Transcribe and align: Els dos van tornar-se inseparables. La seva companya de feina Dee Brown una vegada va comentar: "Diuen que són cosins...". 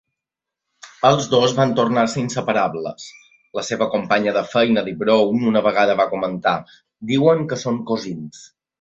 Els 1.09 1.27
dos 1.33 1.53
van 1.59 1.75
tornar-se 1.79 2.21
inseparables. 2.21 3.05
La 3.59 3.65
seva 3.69 3.89
companya 3.97 4.35
de 4.41 4.45
feina 4.57 4.87
Dee 4.91 5.01
Brown 5.05 5.49
una 5.55 5.65
vegada 5.71 6.01
va 6.05 6.11
comentar: 6.19 6.59
"Diuen 7.15 7.49
que 7.53 7.65
són 7.67 7.83
cosins...". 7.95 8.47